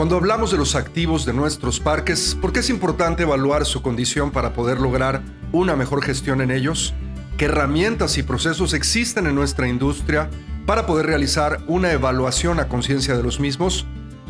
Cuando 0.00 0.16
hablamos 0.16 0.50
de 0.50 0.56
los 0.56 0.76
activos 0.76 1.26
de 1.26 1.34
nuestros 1.34 1.78
parques, 1.78 2.34
¿por 2.34 2.54
qué 2.54 2.60
es 2.60 2.70
importante 2.70 3.24
evaluar 3.24 3.66
su 3.66 3.82
condición 3.82 4.30
para 4.30 4.54
poder 4.54 4.80
lograr 4.80 5.20
una 5.52 5.76
mejor 5.76 6.02
gestión 6.02 6.40
en 6.40 6.50
ellos? 6.50 6.94
¿Qué 7.36 7.44
herramientas 7.44 8.16
y 8.16 8.22
procesos 8.22 8.72
existen 8.72 9.26
en 9.26 9.34
nuestra 9.34 9.68
industria 9.68 10.30
para 10.64 10.86
poder 10.86 11.04
realizar 11.04 11.60
una 11.66 11.92
evaluación 11.92 12.60
a 12.60 12.68
conciencia 12.68 13.14
de 13.14 13.22
los 13.22 13.40
mismos? 13.40 13.84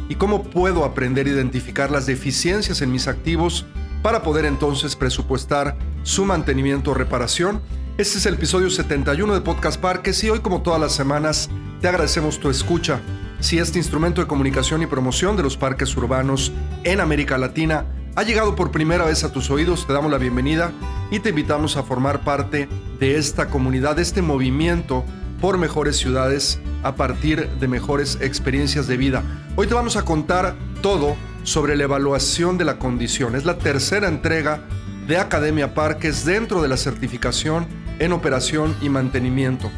¿Y 0.08 0.16
cómo 0.16 0.42
puedo 0.42 0.84
aprender 0.84 1.28
a 1.28 1.30
identificar 1.30 1.92
las 1.92 2.04
deficiencias 2.04 2.82
en 2.82 2.90
mis 2.90 3.06
activos 3.06 3.64
para 4.02 4.24
poder 4.24 4.46
entonces 4.46 4.96
presupuestar 4.96 5.78
su 6.02 6.24
mantenimiento 6.24 6.90
o 6.90 6.94
reparación? 6.94 7.62
Este 7.96 8.18
es 8.18 8.26
el 8.26 8.34
episodio 8.34 8.70
71 8.70 9.34
de 9.34 9.40
Podcast 9.40 9.80
Parques 9.80 10.24
y 10.24 10.30
hoy 10.30 10.40
como 10.40 10.62
todas 10.62 10.80
las 10.80 10.96
semanas 10.96 11.48
te 11.80 11.86
agradecemos 11.86 12.40
tu 12.40 12.50
escucha 12.50 13.00
si 13.40 13.58
este 13.58 13.78
instrumento 13.78 14.20
de 14.20 14.26
comunicación 14.26 14.82
y 14.82 14.86
promoción 14.86 15.36
de 15.36 15.42
los 15.42 15.56
parques 15.56 15.96
urbanos 15.96 16.52
en 16.84 17.00
América 17.00 17.38
Latina 17.38 17.86
ha 18.14 18.22
llegado 18.22 18.54
por 18.54 18.70
primera 18.70 19.04
vez 19.04 19.24
a 19.24 19.32
tus 19.32 19.50
oídos, 19.50 19.86
te 19.86 19.92
damos 19.92 20.10
la 20.10 20.18
bienvenida 20.18 20.72
y 21.10 21.20
te 21.20 21.30
invitamos 21.30 21.76
a 21.76 21.82
formar 21.82 22.20
parte 22.20 22.68
de 22.98 23.16
esta 23.16 23.48
comunidad, 23.48 23.96
de 23.96 24.02
este 24.02 24.20
movimiento 24.20 25.04
por 25.40 25.56
mejores 25.56 25.96
ciudades 25.96 26.60
a 26.82 26.94
partir 26.96 27.48
de 27.48 27.66
mejores 27.66 28.18
experiencias 28.20 28.86
de 28.86 28.98
vida. 28.98 29.22
Hoy 29.56 29.66
te 29.66 29.74
vamos 29.74 29.96
a 29.96 30.04
contar 30.04 30.54
todo 30.82 31.16
sobre 31.42 31.76
la 31.76 31.84
evaluación 31.84 32.58
de 32.58 32.66
la 32.66 32.78
condición. 32.78 33.34
Es 33.36 33.46
la 33.46 33.58
tercera 33.58 34.08
entrega 34.08 34.64
de 35.08 35.16
Academia 35.16 35.74
Parques 35.74 36.26
dentro 36.26 36.60
de 36.60 36.68
la 36.68 36.76
certificación 36.76 37.66
en 37.98 38.12
operación 38.12 38.76
y 38.82 38.90
mantenimiento. 38.90 39.70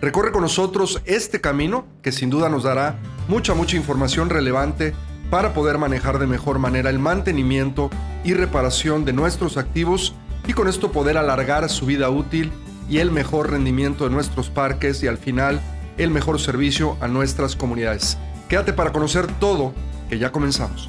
Recorre 0.00 0.32
con 0.32 0.42
nosotros 0.42 1.02
este 1.04 1.40
camino 1.40 1.86
que 2.02 2.10
sin 2.10 2.30
duda 2.30 2.48
nos 2.48 2.62
dará 2.62 2.98
mucha, 3.28 3.52
mucha 3.52 3.76
información 3.76 4.30
relevante 4.30 4.94
para 5.30 5.52
poder 5.52 5.76
manejar 5.76 6.18
de 6.18 6.26
mejor 6.26 6.58
manera 6.58 6.88
el 6.88 6.98
mantenimiento 6.98 7.90
y 8.24 8.32
reparación 8.32 9.04
de 9.04 9.12
nuestros 9.12 9.58
activos 9.58 10.14
y 10.46 10.54
con 10.54 10.68
esto 10.68 10.90
poder 10.90 11.18
alargar 11.18 11.68
su 11.68 11.84
vida 11.84 12.08
útil 12.08 12.50
y 12.88 12.98
el 12.98 13.10
mejor 13.10 13.50
rendimiento 13.50 14.04
de 14.04 14.10
nuestros 14.10 14.48
parques 14.48 15.02
y 15.02 15.06
al 15.06 15.18
final 15.18 15.60
el 15.98 16.10
mejor 16.10 16.40
servicio 16.40 16.96
a 17.00 17.06
nuestras 17.06 17.54
comunidades. 17.54 18.16
Quédate 18.48 18.72
para 18.72 18.92
conocer 18.92 19.26
todo, 19.38 19.74
que 20.08 20.18
ya 20.18 20.32
comenzamos. 20.32 20.88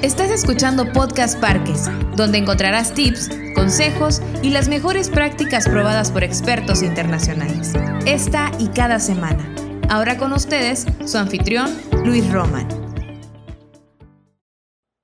Estás 0.00 0.30
escuchando 0.30 0.90
Podcast 0.92 1.38
Parques, 1.40 1.90
donde 2.16 2.38
encontrarás 2.38 2.94
tips, 2.94 3.28
consejos 3.60 4.22
y 4.40 4.48
las 4.48 4.68
mejores 4.68 5.10
prácticas 5.10 5.68
probadas 5.68 6.10
por 6.10 6.24
expertos 6.24 6.82
internacionales. 6.82 7.74
Esta 8.06 8.50
y 8.58 8.68
cada 8.68 8.98
semana. 8.98 9.54
Ahora 9.90 10.16
con 10.16 10.32
ustedes, 10.32 10.86
su 11.04 11.18
anfitrión, 11.18 11.70
Luis 12.06 12.32
Roman. 12.32 12.66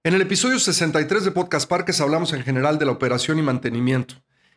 En 0.05 0.15
el 0.15 0.23
episodio 0.23 0.59
63 0.59 1.27
de 1.27 1.33
Podcast 1.33 1.69
Parques 1.69 2.01
hablamos 2.01 2.33
en 2.33 2.45
general 2.45 2.79
de 2.79 2.87
la 2.87 2.93
operación 2.93 3.39
y 3.39 3.43
mantenimiento. 3.43 4.15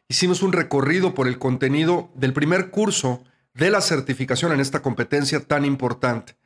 Hicimos 0.07 0.43
un 0.43 0.53
recorrido 0.53 1.13
por 1.13 1.27
el 1.27 1.37
contenido 1.37 2.09
del 2.15 2.31
primer 2.31 2.69
curso 2.69 3.25
de 3.53 3.69
la 3.69 3.81
certificación 3.81 4.53
en 4.53 4.61
esta 4.61 4.81
competencia 4.81 5.41
tan 5.41 5.65
importante. 5.65 6.37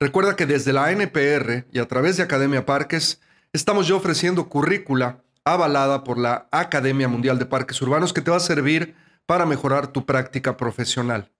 Recuerda 0.00 0.34
que 0.34 0.46
desde 0.46 0.72
la 0.72 0.90
NPR 0.90 1.66
y 1.70 1.78
a 1.78 1.86
través 1.86 2.16
de 2.16 2.22
Academia 2.22 2.64
Parques, 2.64 3.20
estamos 3.52 3.86
ya 3.86 3.96
ofreciendo 3.96 4.48
currícula 4.48 5.18
avalada 5.44 6.04
por 6.04 6.18
la 6.18 6.48
Academia 6.52 7.08
Mundial 7.08 7.38
de 7.38 7.46
Parques 7.46 7.80
Urbanos 7.82 8.12
que 8.12 8.20
te 8.20 8.30
va 8.30 8.36
a 8.36 8.40
servir 8.40 8.94
para 9.26 9.46
mejorar 9.46 9.88
tu 9.88 10.06
práctica 10.06 10.56
profesional. 10.56 11.30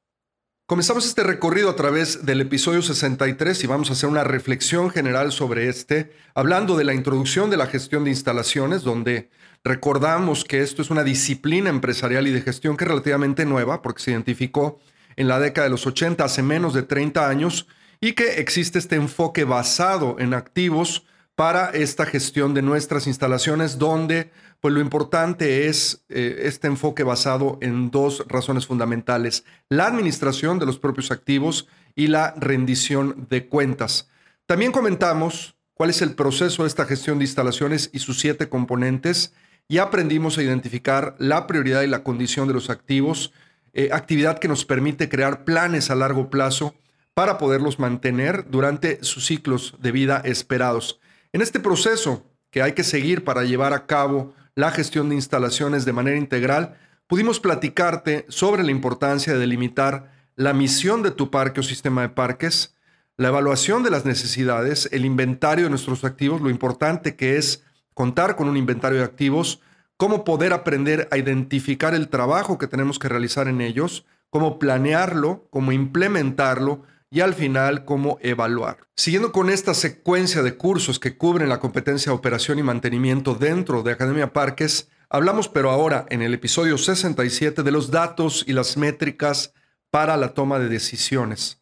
Comenzamos 0.66 1.06
este 1.06 1.22
recorrido 1.22 1.68
a 1.68 1.76
través 1.76 2.24
del 2.24 2.40
episodio 2.40 2.82
63 2.82 3.62
y 3.62 3.66
vamos 3.66 3.90
a 3.90 3.92
hacer 3.92 4.08
una 4.08 4.24
reflexión 4.24 4.90
general 4.90 5.32
sobre 5.32 5.68
este, 5.68 6.12
hablando 6.34 6.76
de 6.76 6.84
la 6.84 6.94
introducción 6.94 7.50
de 7.50 7.56
la 7.56 7.66
gestión 7.66 8.04
de 8.04 8.10
instalaciones, 8.10 8.82
donde 8.82 9.28
recordamos 9.64 10.44
que 10.44 10.62
esto 10.62 10.80
es 10.80 10.90
una 10.90 11.04
disciplina 11.04 11.68
empresarial 11.68 12.26
y 12.26 12.30
de 12.30 12.40
gestión 12.40 12.76
que 12.76 12.84
es 12.84 12.88
relativamente 12.90 13.44
nueva, 13.44 13.82
porque 13.82 14.02
se 14.02 14.12
identificó 14.12 14.80
en 15.16 15.28
la 15.28 15.40
década 15.40 15.66
de 15.66 15.72
los 15.72 15.86
80, 15.86 16.24
hace 16.24 16.42
menos 16.42 16.72
de 16.72 16.84
30 16.84 17.28
años, 17.28 17.66
y 18.00 18.14
que 18.14 18.40
existe 18.40 18.78
este 18.78 18.96
enfoque 18.96 19.44
basado 19.44 20.16
en 20.18 20.32
activos 20.32 21.04
para 21.34 21.70
esta 21.70 22.06
gestión 22.06 22.54
de 22.54 22.62
nuestras 22.62 23.06
instalaciones, 23.06 23.78
donde 23.78 24.30
pues 24.60 24.74
lo 24.74 24.80
importante 24.80 25.66
es 25.66 26.04
eh, 26.08 26.42
este 26.44 26.68
enfoque 26.68 27.02
basado 27.02 27.58
en 27.62 27.90
dos 27.90 28.24
razones 28.28 28.66
fundamentales, 28.66 29.44
la 29.68 29.86
administración 29.86 30.58
de 30.58 30.66
los 30.66 30.78
propios 30.78 31.10
activos 31.10 31.66
y 31.96 32.06
la 32.06 32.34
rendición 32.36 33.26
de 33.28 33.48
cuentas. 33.48 34.08
También 34.46 34.72
comentamos 34.72 35.56
cuál 35.74 35.90
es 35.90 36.02
el 36.02 36.14
proceso 36.14 36.62
de 36.62 36.68
esta 36.68 36.84
gestión 36.84 37.18
de 37.18 37.24
instalaciones 37.24 37.90
y 37.92 37.98
sus 37.98 38.20
siete 38.20 38.48
componentes 38.48 39.34
y 39.68 39.78
aprendimos 39.78 40.38
a 40.38 40.42
identificar 40.42 41.14
la 41.18 41.46
prioridad 41.46 41.82
y 41.82 41.86
la 41.86 42.04
condición 42.04 42.46
de 42.46 42.54
los 42.54 42.70
activos, 42.70 43.32
eh, 43.72 43.88
actividad 43.92 44.38
que 44.38 44.48
nos 44.48 44.64
permite 44.64 45.08
crear 45.08 45.44
planes 45.44 45.90
a 45.90 45.94
largo 45.94 46.28
plazo 46.30 46.74
para 47.14 47.38
poderlos 47.38 47.78
mantener 47.78 48.46
durante 48.50 49.02
sus 49.02 49.26
ciclos 49.26 49.74
de 49.80 49.92
vida 49.92 50.22
esperados. 50.24 51.00
En 51.34 51.40
este 51.40 51.60
proceso 51.60 52.26
que 52.50 52.60
hay 52.60 52.72
que 52.72 52.84
seguir 52.84 53.24
para 53.24 53.44
llevar 53.44 53.72
a 53.72 53.86
cabo 53.86 54.34
la 54.54 54.70
gestión 54.70 55.08
de 55.08 55.14
instalaciones 55.14 55.86
de 55.86 55.94
manera 55.94 56.18
integral, 56.18 56.76
pudimos 57.06 57.40
platicarte 57.40 58.26
sobre 58.28 58.62
la 58.62 58.70
importancia 58.70 59.32
de 59.32 59.38
delimitar 59.38 60.12
la 60.36 60.52
misión 60.52 61.02
de 61.02 61.10
tu 61.10 61.30
parque 61.30 61.60
o 61.60 61.62
sistema 61.62 62.02
de 62.02 62.10
parques, 62.10 62.74
la 63.16 63.28
evaluación 63.28 63.82
de 63.82 63.90
las 63.90 64.04
necesidades, 64.04 64.90
el 64.92 65.06
inventario 65.06 65.64
de 65.64 65.70
nuestros 65.70 66.04
activos, 66.04 66.42
lo 66.42 66.50
importante 66.50 67.16
que 67.16 67.38
es 67.38 67.64
contar 67.94 68.36
con 68.36 68.46
un 68.50 68.58
inventario 68.58 68.98
de 68.98 69.04
activos, 69.04 69.62
cómo 69.96 70.24
poder 70.24 70.52
aprender 70.52 71.08
a 71.10 71.16
identificar 71.16 71.94
el 71.94 72.08
trabajo 72.08 72.58
que 72.58 72.66
tenemos 72.66 72.98
que 72.98 73.08
realizar 73.08 73.48
en 73.48 73.62
ellos, 73.62 74.04
cómo 74.28 74.58
planearlo, 74.58 75.46
cómo 75.48 75.72
implementarlo 75.72 76.82
y 77.12 77.20
al 77.20 77.34
final 77.34 77.84
cómo 77.84 78.16
evaluar. 78.22 78.78
Siguiendo 78.96 79.32
con 79.32 79.50
esta 79.50 79.74
secuencia 79.74 80.42
de 80.42 80.56
cursos 80.56 80.98
que 80.98 81.18
cubren 81.18 81.50
la 81.50 81.60
competencia 81.60 82.10
operación 82.10 82.58
y 82.58 82.62
mantenimiento 82.62 83.34
dentro 83.34 83.82
de 83.82 83.92
Academia 83.92 84.32
Parques, 84.32 84.88
hablamos 85.10 85.50
pero 85.50 85.70
ahora 85.70 86.06
en 86.08 86.22
el 86.22 86.32
episodio 86.32 86.78
67 86.78 87.62
de 87.62 87.70
los 87.70 87.90
datos 87.90 88.44
y 88.48 88.54
las 88.54 88.78
métricas 88.78 89.52
para 89.90 90.16
la 90.16 90.32
toma 90.32 90.58
de 90.58 90.70
decisiones. 90.70 91.60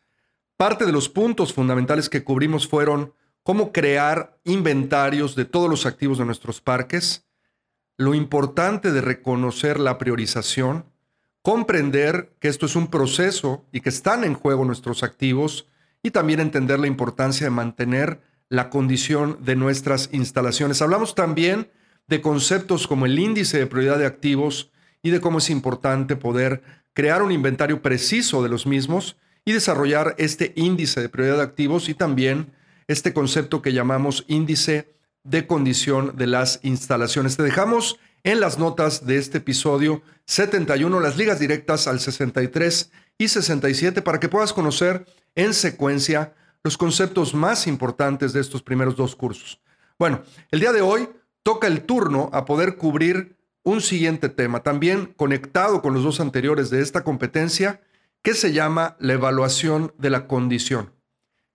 Parte 0.56 0.86
de 0.86 0.92
los 0.92 1.08
puntos 1.08 1.52
fundamentales 1.52 2.08
que 2.08 2.22
cubrimos 2.22 2.68
fueron 2.68 3.12
cómo 3.42 3.72
crear 3.72 4.38
inventarios 4.44 5.34
de 5.34 5.46
todos 5.46 5.68
los 5.68 5.84
activos 5.84 6.18
de 6.18 6.26
nuestros 6.26 6.60
parques, 6.60 7.26
lo 7.96 8.14
importante 8.14 8.92
de 8.92 9.00
reconocer 9.00 9.80
la 9.80 9.98
priorización, 9.98 10.89
comprender 11.42 12.34
que 12.38 12.48
esto 12.48 12.66
es 12.66 12.76
un 12.76 12.88
proceso 12.88 13.64
y 13.72 13.80
que 13.80 13.88
están 13.88 14.24
en 14.24 14.34
juego 14.34 14.64
nuestros 14.64 15.02
activos 15.02 15.66
y 16.02 16.10
también 16.10 16.40
entender 16.40 16.78
la 16.78 16.86
importancia 16.86 17.46
de 17.46 17.50
mantener 17.50 18.20
la 18.48 18.68
condición 18.68 19.38
de 19.44 19.56
nuestras 19.56 20.10
instalaciones. 20.12 20.82
Hablamos 20.82 21.14
también 21.14 21.70
de 22.08 22.20
conceptos 22.20 22.86
como 22.86 23.06
el 23.06 23.18
índice 23.18 23.58
de 23.58 23.66
prioridad 23.66 23.98
de 23.98 24.06
activos 24.06 24.70
y 25.02 25.10
de 25.10 25.20
cómo 25.20 25.38
es 25.38 25.50
importante 25.50 26.16
poder 26.16 26.62
crear 26.92 27.22
un 27.22 27.32
inventario 27.32 27.80
preciso 27.80 28.42
de 28.42 28.48
los 28.48 28.66
mismos 28.66 29.16
y 29.44 29.52
desarrollar 29.52 30.14
este 30.18 30.52
índice 30.56 31.00
de 31.00 31.08
prioridad 31.08 31.36
de 31.36 31.44
activos 31.44 31.88
y 31.88 31.94
también 31.94 32.52
este 32.88 33.14
concepto 33.14 33.62
que 33.62 33.72
llamamos 33.72 34.24
índice 34.26 34.92
de 35.22 35.46
condición 35.46 36.16
de 36.16 36.26
las 36.26 36.60
instalaciones. 36.62 37.36
Te 37.36 37.42
dejamos 37.42 37.98
en 38.22 38.40
las 38.40 38.58
notas 38.58 39.06
de 39.06 39.18
este 39.18 39.38
episodio 39.38 40.02
71 40.26 41.00
las 41.00 41.16
ligas 41.16 41.38
directas 41.38 41.86
al 41.86 42.00
63 42.00 42.90
y 43.18 43.28
67 43.28 44.02
para 44.02 44.20
que 44.20 44.28
puedas 44.28 44.52
conocer 44.52 45.06
en 45.34 45.54
secuencia 45.54 46.34
los 46.62 46.76
conceptos 46.76 47.34
más 47.34 47.66
importantes 47.66 48.32
de 48.32 48.40
estos 48.40 48.62
primeros 48.62 48.96
dos 48.96 49.16
cursos. 49.16 49.60
Bueno, 49.98 50.22
el 50.50 50.60
día 50.60 50.72
de 50.72 50.82
hoy 50.82 51.08
toca 51.42 51.66
el 51.66 51.82
turno 51.82 52.30
a 52.32 52.44
poder 52.44 52.76
cubrir 52.76 53.36
un 53.62 53.80
siguiente 53.80 54.28
tema, 54.28 54.62
también 54.62 55.14
conectado 55.16 55.82
con 55.82 55.94
los 55.94 56.02
dos 56.02 56.20
anteriores 56.20 56.70
de 56.70 56.80
esta 56.80 57.04
competencia, 57.04 57.80
que 58.22 58.34
se 58.34 58.52
llama 58.52 58.96
la 58.98 59.14
evaluación 59.14 59.94
de 59.98 60.10
la 60.10 60.26
condición. 60.26 60.92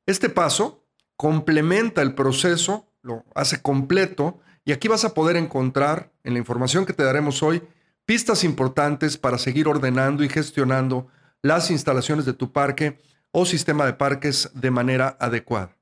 Este 0.05 0.29
paso 0.29 0.83
complementa 1.15 2.01
el 2.01 2.15
proceso, 2.15 2.91
lo 3.01 3.23
hace 3.35 3.61
completo 3.61 4.39
y 4.65 4.71
aquí 4.71 4.87
vas 4.87 5.05
a 5.05 5.13
poder 5.13 5.37
encontrar, 5.37 6.11
en 6.23 6.33
la 6.33 6.39
información 6.39 6.85
que 6.85 6.93
te 6.93 7.03
daremos 7.03 7.43
hoy, 7.43 7.61
pistas 8.05 8.43
importantes 8.43 9.17
para 9.17 9.37
seguir 9.37 9.67
ordenando 9.67 10.23
y 10.23 10.29
gestionando 10.29 11.07
las 11.41 11.69
instalaciones 11.71 12.25
de 12.25 12.33
tu 12.33 12.51
parque 12.51 12.97
o 13.31 13.45
sistema 13.45 13.85
de 13.85 13.93
parques 13.93 14.49
de 14.53 14.71
manera 14.71 15.15
adecuada. 15.19 15.77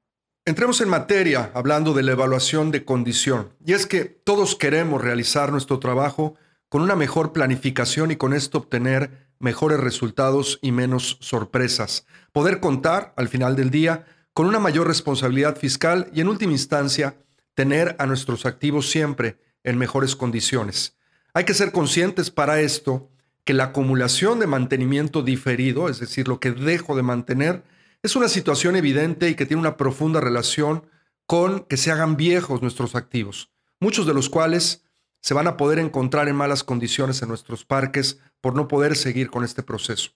Entremos 0.46 0.82
en 0.82 0.90
materia 0.90 1.52
hablando 1.54 1.94
de 1.94 2.04
la 2.04 2.12
evaluación 2.12 2.72
de 2.72 2.84
condición. 2.84 3.54
Y 3.66 3.72
es 3.72 3.86
que 3.86 4.04
todos 4.04 4.56
queremos 4.58 5.02
realizar 5.02 5.54
nuestro 5.54 5.80
trabajo 5.80 6.36
con 6.68 6.82
una 6.82 6.98
mejor 6.98 7.32
planificación 7.32 8.12
y 8.12 8.18
con 8.18 8.34
esto 8.34 8.58
obtener 8.58 9.30
mejores 9.40 9.80
resultados 9.80 10.60
y 10.62 10.74
menos 10.74 11.18
sorpresas. 11.22 12.06
Poder 12.34 12.60
contar 12.60 13.14
al 13.16 13.30
final 13.30 13.56
del 13.56 13.70
día 13.70 14.06
con 14.34 14.48
una 14.48 14.60
mayor 14.60 14.88
responsabilidad 14.88 15.56
fiscal 15.56 16.10
y 16.14 16.20
en 16.20 16.28
última 16.28 16.52
instancia, 16.52 17.16
tener 17.54 17.96
a 18.00 18.06
nuestros 18.06 18.46
activos 18.46 18.90
siempre 18.90 19.38
en 19.64 19.78
mejores 19.78 20.16
condiciones. 20.16 20.98
Hay 21.34 21.46
que 21.46 21.54
ser 21.54 21.72
conscientes 21.72 22.30
para 22.30 22.60
esto 22.62 23.10
que 23.44 23.54
la 23.54 23.66
acumulación 23.66 24.40
de 24.40 24.48
mantenimiento 24.48 25.22
diferido, 25.22 25.90
es 25.90 26.00
decir, 26.00 26.28
lo 26.28 26.40
que 26.40 26.52
dejo 26.52 26.96
de 26.96 27.04
mantener, 27.04 27.64
es 28.02 28.16
una 28.16 28.28
situación 28.28 28.76
evidente 28.76 29.30
y 29.30 29.36
que 29.36 29.46
tiene 29.46 29.62
una 29.62 29.78
profunda 29.78 30.20
relación 30.22 30.86
con 31.26 31.62
que 31.62 31.78
se 31.78 31.92
hagan 31.92 32.18
viejos 32.18 32.62
nuestros 32.62 32.96
activos, 32.96 33.52
muchos 33.80 34.06
de 34.06 34.14
los 34.14 34.30
cuales 34.30 34.84
se 35.22 35.34
van 35.34 35.48
a 35.48 35.56
poder 35.56 35.80
encontrar 35.80 36.28
en 36.28 36.36
malas 36.36 36.64
condiciones 36.64 37.22
en 37.22 37.30
nuestros 37.30 37.64
parques 37.64 38.20
por 38.42 38.56
no 38.56 38.68
poder 38.68 38.98
seguir 38.98 39.30
con 39.30 39.44
este 39.44 39.64
proceso. 39.64 40.12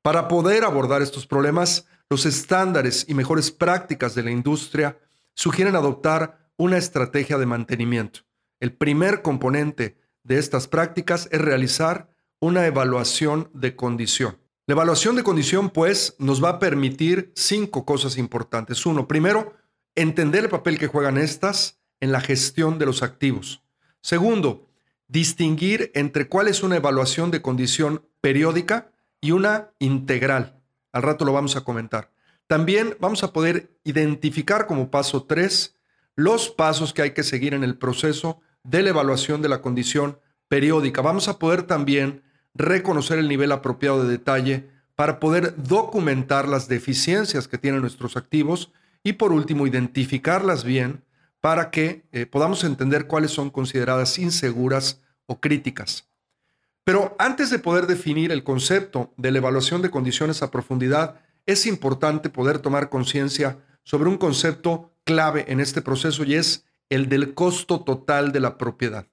Para 0.00 0.28
poder 0.28 0.64
abordar 0.64 1.02
estos 1.02 1.26
problemas, 1.26 1.86
los 2.08 2.24
estándares 2.24 3.04
y 3.08 3.14
mejores 3.14 3.50
prácticas 3.50 4.14
de 4.14 4.22
la 4.22 4.30
industria 4.30 4.98
sugieren 5.34 5.74
adoptar 5.74 6.43
una 6.56 6.76
estrategia 6.76 7.38
de 7.38 7.46
mantenimiento. 7.46 8.20
El 8.60 8.72
primer 8.72 9.22
componente 9.22 9.98
de 10.22 10.38
estas 10.38 10.68
prácticas 10.68 11.28
es 11.32 11.40
realizar 11.40 12.08
una 12.40 12.66
evaluación 12.66 13.50
de 13.52 13.76
condición. 13.76 14.38
La 14.66 14.72
evaluación 14.72 15.16
de 15.16 15.22
condición, 15.22 15.70
pues, 15.70 16.16
nos 16.18 16.42
va 16.42 16.50
a 16.50 16.58
permitir 16.58 17.32
cinco 17.34 17.84
cosas 17.84 18.16
importantes. 18.16 18.86
Uno, 18.86 19.06
primero, 19.06 19.54
entender 19.94 20.44
el 20.44 20.50
papel 20.50 20.78
que 20.78 20.86
juegan 20.86 21.18
estas 21.18 21.80
en 22.00 22.12
la 22.12 22.20
gestión 22.20 22.78
de 22.78 22.86
los 22.86 23.02
activos. 23.02 23.62
Segundo, 24.00 24.68
distinguir 25.08 25.90
entre 25.94 26.28
cuál 26.28 26.48
es 26.48 26.62
una 26.62 26.76
evaluación 26.76 27.30
de 27.30 27.42
condición 27.42 28.06
periódica 28.20 28.90
y 29.20 29.32
una 29.32 29.70
integral. 29.78 30.60
Al 30.92 31.02
rato 31.02 31.24
lo 31.24 31.32
vamos 31.32 31.56
a 31.56 31.64
comentar. 31.64 32.10
También 32.46 32.96
vamos 33.00 33.22
a 33.22 33.32
poder 33.32 33.78
identificar 33.84 34.66
como 34.66 34.90
paso 34.90 35.24
tres 35.24 35.76
los 36.16 36.48
pasos 36.48 36.92
que 36.92 37.02
hay 37.02 37.10
que 37.12 37.22
seguir 37.22 37.54
en 37.54 37.64
el 37.64 37.76
proceso 37.76 38.40
de 38.62 38.82
la 38.82 38.90
evaluación 38.90 39.42
de 39.42 39.48
la 39.48 39.60
condición 39.60 40.18
periódica. 40.48 41.02
Vamos 41.02 41.28
a 41.28 41.38
poder 41.38 41.64
también 41.64 42.22
reconocer 42.54 43.18
el 43.18 43.28
nivel 43.28 43.52
apropiado 43.52 44.04
de 44.04 44.10
detalle 44.10 44.70
para 44.94 45.18
poder 45.18 45.54
documentar 45.56 46.48
las 46.48 46.68
deficiencias 46.68 47.48
que 47.48 47.58
tienen 47.58 47.80
nuestros 47.80 48.16
activos 48.16 48.72
y 49.02 49.14
por 49.14 49.32
último 49.32 49.66
identificarlas 49.66 50.64
bien 50.64 51.02
para 51.40 51.70
que 51.70 52.06
eh, 52.12 52.26
podamos 52.26 52.64
entender 52.64 53.06
cuáles 53.06 53.32
son 53.32 53.50
consideradas 53.50 54.18
inseguras 54.18 55.02
o 55.26 55.40
críticas. 55.40 56.08
Pero 56.84 57.16
antes 57.18 57.50
de 57.50 57.58
poder 57.58 57.86
definir 57.86 58.30
el 58.30 58.44
concepto 58.44 59.12
de 59.16 59.30
la 59.30 59.38
evaluación 59.38 59.82
de 59.82 59.90
condiciones 59.90 60.42
a 60.42 60.50
profundidad, 60.50 61.20
es 61.46 61.66
importante 61.66 62.30
poder 62.30 62.60
tomar 62.60 62.88
conciencia 62.88 63.58
sobre 63.82 64.08
un 64.08 64.16
concepto 64.16 64.93
clave 65.04 65.44
en 65.48 65.60
este 65.60 65.82
proceso 65.82 66.24
y 66.24 66.34
es 66.34 66.64
el 66.88 67.08
del 67.08 67.34
costo 67.34 67.82
total 67.82 68.32
de 68.32 68.40
la 68.40 68.58
propiedad. 68.58 69.08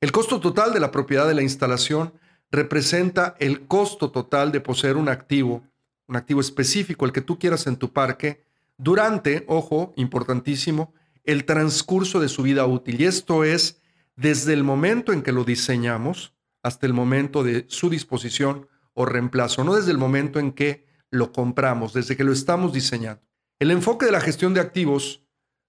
El 0.00 0.12
costo 0.12 0.40
total 0.40 0.72
de 0.72 0.80
la 0.80 0.90
propiedad 0.90 1.26
de 1.26 1.34
la 1.34 1.42
instalación 1.42 2.14
representa 2.50 3.34
el 3.38 3.66
costo 3.66 4.10
total 4.10 4.52
de 4.52 4.60
poseer 4.60 4.96
un 4.96 5.08
activo, 5.08 5.64
un 6.06 6.16
activo 6.16 6.40
específico, 6.40 7.04
el 7.04 7.12
que 7.12 7.20
tú 7.20 7.38
quieras 7.38 7.66
en 7.66 7.76
tu 7.76 7.92
parque, 7.92 8.44
durante, 8.76 9.44
ojo, 9.48 9.92
importantísimo, 9.96 10.92
el 11.24 11.44
transcurso 11.44 12.20
de 12.20 12.28
su 12.28 12.42
vida 12.42 12.66
útil. 12.66 13.00
Y 13.00 13.06
esto 13.06 13.44
es 13.44 13.80
desde 14.16 14.52
el 14.52 14.62
momento 14.62 15.12
en 15.12 15.22
que 15.22 15.32
lo 15.32 15.44
diseñamos 15.44 16.34
hasta 16.62 16.86
el 16.86 16.92
momento 16.92 17.42
de 17.42 17.64
su 17.68 17.90
disposición 17.90 18.68
o 18.94 19.06
reemplazo, 19.06 19.64
no 19.64 19.74
desde 19.74 19.90
el 19.90 19.98
momento 19.98 20.38
en 20.38 20.52
que 20.52 20.86
lo 21.10 21.32
compramos, 21.32 21.92
desde 21.92 22.16
que 22.16 22.24
lo 22.24 22.32
estamos 22.32 22.72
diseñando. 22.72 23.22
El 23.64 23.70
enfoque 23.70 24.04
de 24.04 24.12
la 24.12 24.20
gestión 24.20 24.52
de 24.52 24.60
activos 24.60 25.22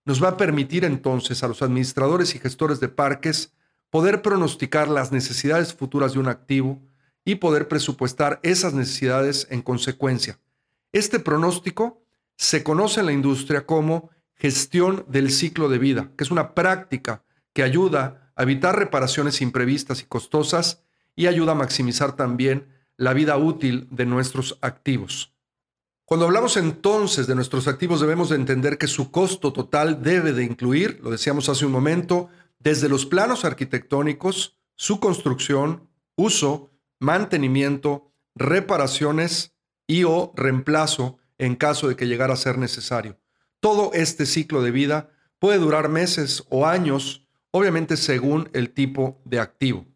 nos 0.04 0.22
va 0.22 0.28
a 0.28 0.36
permitir 0.36 0.84
entonces 0.84 1.44
a 1.44 1.48
los 1.48 1.62
administradores 1.62 2.36
y 2.36 2.40
gestores 2.40 2.82
de 2.82 2.90
parques 2.90 3.54
poder 3.90 4.22
pronosticar 4.22 4.90
las 4.90 5.14
necesidades 5.14 5.74
futuras 5.74 6.12
de 6.12 6.20
un 6.20 6.28
activo 6.28 6.82
y 7.24 7.36
poder 7.36 7.70
presupuestar 7.70 8.42
esas 8.44 8.74
necesidades 8.74 9.48
en 9.50 9.62
consecuencia. 9.62 10.42
Este 10.92 11.22
pronóstico 11.22 12.04
se 12.36 12.66
conoce 12.66 13.00
en 13.00 13.06
la 13.06 13.14
industria 13.14 13.66
como 13.66 14.10
gestión 14.34 15.06
del 15.08 15.32
ciclo 15.32 15.70
de 15.70 15.78
vida, 15.78 16.12
que 16.18 16.26
es 16.26 16.32
una 16.32 16.54
práctica 16.54 17.24
que 17.54 17.64
ayuda 17.64 18.34
a 18.36 18.44
evitar 18.44 18.78
reparaciones 18.78 19.40
imprevistas 19.40 20.02
y 20.02 20.06
costosas 20.06 20.84
y 21.16 21.28
ayuda 21.28 21.54
a 21.54 21.56
maximizar 21.56 22.18
también 22.18 22.68
la 22.98 23.14
vida 23.14 23.38
útil 23.38 23.88
de 23.90 24.06
nuestros 24.06 24.58
activos. 24.60 25.35
Cuando 26.06 26.28
hablamos 26.28 26.56
entonces 26.56 27.25
de 27.25 27.34
nuestros 27.34 27.68
activos 27.68 28.00
debemos 28.00 28.30
de 28.30 28.36
entender 28.36 28.78
que 28.78 28.86
su 28.86 29.10
costo 29.10 29.52
total 29.52 30.04
debe 30.04 30.34
de 30.34 30.44
incluir, 30.44 31.00
lo 31.02 31.10
decíamos 31.10 31.50
hace 31.50 31.66
un 31.66 31.72
momento, 31.72 32.30
desde 32.60 32.90
los 32.90 33.07
planos 33.07 33.44
arquitectónicos, 33.44 34.56
su 34.75 35.00
construcción, 35.00 35.90
uso, 36.16 36.69
mantenimiento, 37.00 38.12
reparaciones 38.36 39.56
y 39.88 40.04
o 40.04 40.31
reemplazo 40.36 41.18
en 41.40 41.56
caso 41.56 41.88
de 41.88 41.96
que 41.96 42.06
llegara 42.06 42.36
a 42.36 42.38
ser 42.38 42.60
necesario. 42.60 43.19
Todo 43.60 43.92
este 43.94 44.28
ciclo 44.28 44.62
de 44.62 44.69
vida 44.69 45.10
puede 45.40 45.58
durar 45.58 45.90
meses 45.90 46.44
o 46.50 46.68
años, 46.68 47.28
obviamente 47.50 47.98
según 47.98 48.48
el 48.54 48.69
tipo 48.69 49.19
de 49.25 49.40
activo. 49.40 49.88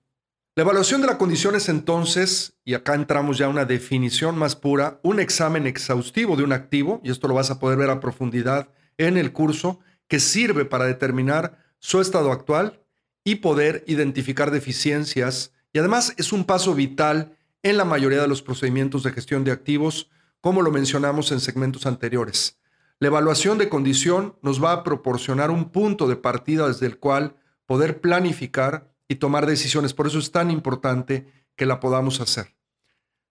La 0.60 0.64
evaluación 0.64 1.00
de 1.00 1.08
la 1.08 1.18
condición 1.18 1.56
es 1.56 1.70
entonces, 1.70 2.52
y 2.66 2.74
acá 2.74 2.94
entramos 2.94 3.38
ya 3.38 3.46
a 3.46 3.50
una 3.50 3.64
definición 3.64 4.38
más 4.38 4.58
pura, 4.58 5.00
un 5.04 5.22
examen 5.22 5.66
exhaustivo 5.66 6.36
de 6.36 6.44
un 6.44 6.52
activo, 6.52 7.00
y 7.02 7.12
esto 7.12 7.30
lo 7.30 7.34
vas 7.34 7.50
a 7.50 7.60
poder 7.60 7.78
ver 7.78 7.90
a 7.90 8.02
profundidad 8.02 8.68
en 8.98 9.16
el 9.16 9.32
curso, 9.32 9.80
que 10.10 10.20
sirve 10.20 10.66
para 10.66 10.84
determinar 10.84 11.60
su 11.78 12.02
estado 12.02 12.34
actual 12.34 12.84
y 13.24 13.36
poder 13.36 13.86
identificar 13.88 14.52
deficiencias, 14.52 15.54
y 15.72 15.80
además 15.80 16.14
es 16.18 16.34
un 16.34 16.44
paso 16.44 16.76
vital 16.76 17.38
en 17.64 17.78
la 17.78 17.86
mayoría 17.86 18.22
de 18.22 18.28
los 18.28 18.42
procedimientos 18.42 19.04
de 19.04 19.14
gestión 19.14 19.46
de 19.46 19.54
activos, 19.54 20.10
como 20.42 20.62
lo 20.62 20.72
mencionamos 20.72 21.32
en 21.32 21.40
segmentos 21.40 21.86
anteriores. 21.86 22.60
La 23.00 23.08
evaluación 23.08 23.60
de 23.60 23.70
condición 23.70 24.36
nos 24.42 24.62
va 24.62 24.74
a 24.74 24.84
proporcionar 24.84 25.52
un 25.52 25.70
punto 25.70 26.06
de 26.10 26.18
partida 26.18 26.68
desde 26.68 26.86
el 26.86 26.98
cual 26.98 27.38
poder 27.66 28.02
planificar 28.02 28.89
y 29.10 29.16
tomar 29.16 29.46
decisiones. 29.46 29.94
Por 29.94 30.08
eso 30.08 30.20
es 30.20 30.32
tan 30.32 30.52
importante 30.52 31.28
que 31.58 31.66
la 31.66 31.82
podamos 31.82 32.22
hacer. 32.22 32.56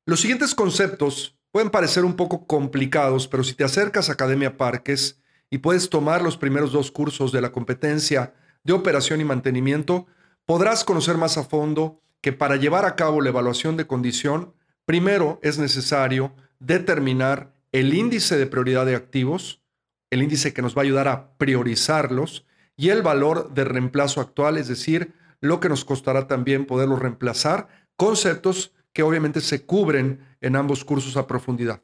Los 0.04 0.20
siguientes 0.20 0.54
conceptos 0.54 1.38
pueden 1.50 1.70
parecer 1.70 2.04
un 2.04 2.16
poco 2.16 2.46
complicados, 2.46 3.26
pero 3.28 3.44
si 3.44 3.54
te 3.54 3.64
acercas 3.64 4.10
a 4.10 4.12
Academia 4.12 4.58
Parques 4.58 5.20
y 5.48 5.58
puedes 5.58 5.88
tomar 5.88 6.20
los 6.20 6.36
primeros 6.36 6.72
dos 6.72 6.90
cursos 6.90 7.32
de 7.32 7.40
la 7.40 7.52
competencia 7.52 8.34
de 8.64 8.72
operación 8.74 9.20
y 9.20 9.24
mantenimiento, 9.24 10.06
podrás 10.44 10.84
conocer 10.84 11.16
más 11.16 11.38
a 11.38 11.44
fondo 11.44 12.02
que 12.20 12.32
para 12.32 12.56
llevar 12.56 12.84
a 12.84 12.96
cabo 12.96 13.20
la 13.20 13.30
evaluación 13.30 13.76
de 13.76 13.86
condición, 13.86 14.54
primero 14.84 15.38
es 15.42 15.58
necesario 15.58 16.34
determinar 16.58 17.54
el 17.70 17.94
índice 17.94 18.36
de 18.36 18.46
prioridad 18.46 18.84
de 18.84 18.96
activos, 18.96 19.62
el 20.10 20.22
índice 20.22 20.52
que 20.52 20.62
nos 20.62 20.76
va 20.76 20.82
a 20.82 20.84
ayudar 20.84 21.06
a 21.08 21.36
priorizarlos, 21.38 22.44
y 22.76 22.90
el 22.90 23.02
valor 23.02 23.52
de 23.54 23.64
reemplazo 23.64 24.20
actual, 24.20 24.56
es 24.56 24.68
decir, 24.68 25.12
lo 25.40 25.60
que 25.60 25.68
nos 25.68 25.84
costará 25.84 26.26
también 26.26 26.66
poderlo 26.66 26.96
reemplazar, 26.96 27.68
conceptos 27.96 28.72
que 28.92 29.02
obviamente 29.02 29.40
se 29.40 29.64
cubren 29.64 30.20
en 30.40 30.56
ambos 30.56 30.84
cursos 30.84 31.16
a 31.16 31.26
profundidad. 31.26 31.82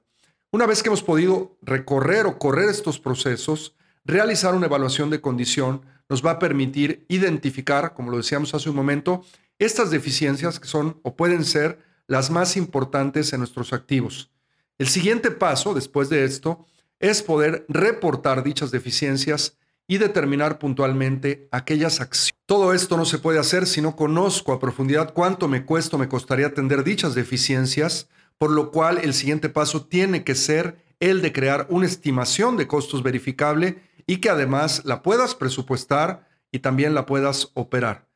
Una 0.50 0.66
vez 0.66 0.82
que 0.82 0.88
hemos 0.88 1.02
podido 1.02 1.56
recorrer 1.62 2.26
o 2.26 2.38
correr 2.38 2.68
estos 2.68 3.00
procesos, 3.00 3.74
realizar 4.04 4.54
una 4.54 4.66
evaluación 4.66 5.10
de 5.10 5.20
condición 5.20 5.82
nos 6.08 6.24
va 6.24 6.32
a 6.32 6.38
permitir 6.38 7.04
identificar, 7.08 7.94
como 7.94 8.10
lo 8.10 8.18
decíamos 8.18 8.54
hace 8.54 8.70
un 8.70 8.76
momento, 8.76 9.24
estas 9.58 9.90
deficiencias 9.90 10.60
que 10.60 10.68
son 10.68 11.00
o 11.02 11.16
pueden 11.16 11.44
ser 11.44 11.78
las 12.06 12.30
más 12.30 12.56
importantes 12.56 13.32
en 13.32 13.40
nuestros 13.40 13.72
activos. 13.72 14.30
El 14.78 14.88
siguiente 14.88 15.30
paso, 15.30 15.74
después 15.74 16.08
de 16.08 16.24
esto, 16.24 16.66
es 16.98 17.22
poder 17.22 17.64
reportar 17.68 18.42
dichas 18.42 18.70
deficiencias 18.70 19.56
y 19.86 19.98
determinar 19.98 20.58
puntualmente 20.58 21.48
aquellas 21.50 22.00
acciones. 22.00 22.34
Todo 22.46 22.72
esto 22.72 22.96
no 22.96 23.04
se 23.04 23.18
puede 23.18 23.38
hacer 23.38 23.66
si 23.66 23.80
no 23.80 23.96
conozco 23.96 24.52
a 24.52 24.60
profundidad 24.60 25.12
cuánto 25.12 25.48
me 25.48 25.64
cuesta 25.64 25.96
o 25.96 25.98
me 25.98 26.08
costaría 26.08 26.46
atender 26.46 26.84
dichas 26.84 27.14
deficiencias, 27.14 28.08
por 28.38 28.50
lo 28.50 28.70
cual 28.70 28.98
el 28.98 29.14
siguiente 29.14 29.48
paso 29.48 29.86
tiene 29.86 30.24
que 30.24 30.34
ser 30.34 30.82
el 31.00 31.22
de 31.22 31.32
crear 31.32 31.66
una 31.70 31.86
estimación 31.86 32.56
de 32.56 32.66
costos 32.66 33.02
verificable 33.02 33.82
y 34.06 34.18
que 34.18 34.30
además 34.30 34.82
la 34.84 35.02
puedas 35.02 35.34
presupuestar 35.34 36.28
y 36.50 36.60
también 36.60 36.94
la 36.94 37.06
puedas 37.06 37.50
operar. 37.54 38.06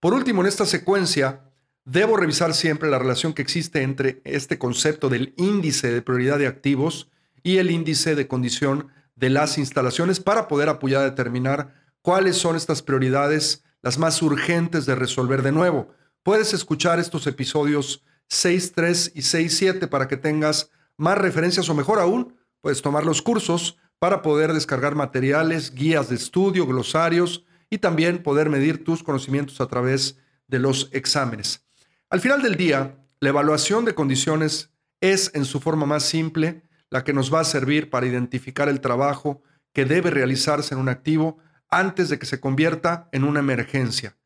Por 0.00 0.14
último, 0.14 0.40
en 0.40 0.48
esta 0.48 0.66
secuencia, 0.66 1.42
debo 1.84 2.16
revisar 2.16 2.54
siempre 2.54 2.90
la 2.90 2.98
relación 2.98 3.32
que 3.32 3.42
existe 3.42 3.82
entre 3.82 4.20
este 4.24 4.58
concepto 4.58 5.08
del 5.08 5.34
índice 5.36 5.92
de 5.92 6.02
prioridad 6.02 6.38
de 6.38 6.46
activos 6.46 7.08
y 7.42 7.58
el 7.58 7.70
índice 7.70 8.14
de 8.14 8.28
condición 8.28 8.88
de 9.14 9.30
las 9.30 9.58
instalaciones 9.58 10.20
para 10.20 10.48
poder 10.48 10.68
apoyar 10.68 11.02
a 11.02 11.10
determinar 11.10 11.74
cuáles 12.02 12.36
son 12.36 12.56
estas 12.56 12.82
prioridades 12.82 13.64
las 13.82 13.98
más 13.98 14.22
urgentes 14.22 14.86
de 14.86 14.94
resolver 14.94 15.42
de 15.42 15.52
nuevo. 15.52 15.94
Puedes 16.22 16.54
escuchar 16.54 16.98
estos 16.98 17.26
episodios 17.26 18.04
6.3 18.30 19.12
y 19.14 19.20
6.7 19.20 19.88
para 19.88 20.08
que 20.08 20.16
tengas 20.16 20.70
más 20.96 21.18
referencias 21.18 21.68
o 21.68 21.74
mejor 21.74 21.98
aún, 21.98 22.36
puedes 22.60 22.80
tomar 22.80 23.04
los 23.04 23.22
cursos 23.22 23.76
para 23.98 24.22
poder 24.22 24.52
descargar 24.52 24.94
materiales, 24.94 25.74
guías 25.74 26.08
de 26.08 26.16
estudio, 26.16 26.66
glosarios 26.66 27.44
y 27.70 27.78
también 27.78 28.22
poder 28.22 28.50
medir 28.50 28.84
tus 28.84 29.02
conocimientos 29.02 29.60
a 29.60 29.66
través 29.66 30.18
de 30.46 30.58
los 30.58 30.88
exámenes. 30.92 31.64
Al 32.10 32.20
final 32.20 32.42
del 32.42 32.56
día, 32.56 32.98
la 33.20 33.28
evaluación 33.30 33.84
de 33.84 33.94
condiciones 33.94 34.70
es 35.00 35.30
en 35.34 35.44
su 35.44 35.60
forma 35.60 35.86
más 35.86 36.04
simple 36.04 36.62
la 36.92 37.04
que 37.04 37.14
nos 37.14 37.32
va 37.32 37.40
a 37.40 37.44
servir 37.44 37.88
para 37.88 38.06
identificar 38.06 38.68
el 38.68 38.82
trabajo 38.82 39.42
que 39.72 39.86
debe 39.86 40.10
realizarse 40.10 40.74
en 40.74 40.80
un 40.80 40.90
activo 40.90 41.38
antes 41.70 42.10
de 42.10 42.18
que 42.18 42.26
se 42.26 42.38
convierta 42.38 43.08
en 43.12 43.24
una 43.24 43.40
emergencia. 43.40 44.18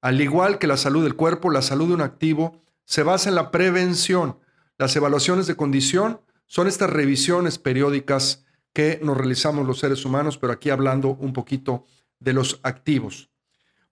Al 0.00 0.18
igual 0.22 0.58
que 0.58 0.66
la 0.66 0.78
salud 0.78 1.04
del 1.04 1.16
cuerpo, 1.16 1.50
la 1.50 1.60
salud 1.60 1.88
de 1.88 1.94
un 1.94 2.00
activo 2.00 2.62
se 2.86 3.02
basa 3.02 3.28
en 3.28 3.34
la 3.34 3.50
prevención. 3.50 4.38
Las 4.78 4.96
evaluaciones 4.96 5.46
de 5.46 5.54
condición 5.54 6.22
son 6.46 6.66
estas 6.66 6.88
revisiones 6.88 7.58
periódicas 7.58 8.46
que 8.72 8.98
nos 9.02 9.18
realizamos 9.18 9.66
los 9.66 9.80
seres 9.80 10.06
humanos, 10.06 10.38
pero 10.38 10.54
aquí 10.54 10.70
hablando 10.70 11.10
un 11.10 11.34
poquito 11.34 11.84
de 12.20 12.32
los 12.32 12.58
activos. 12.62 13.28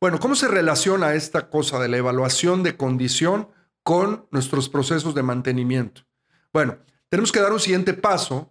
Bueno, 0.01 0.19
¿cómo 0.19 0.37
se 0.37 0.49
relaciona 0.49 1.13
esta 1.13 1.51
cosa 1.51 1.79
de 1.79 1.89
la 1.89 1.99
evaluación 1.99 2.63
de 2.63 2.79
condición 2.79 3.49
con 3.83 4.27
nuestros 4.31 4.71
procesos 4.71 5.15
de 5.15 5.23
mantenimiento? 5.23 6.07
Bueno, 6.51 6.79
tenemos 7.13 7.31
que 7.31 7.41
dar 7.41 7.53
un 7.53 7.61
siguiente 7.61 7.93
paso 7.93 8.51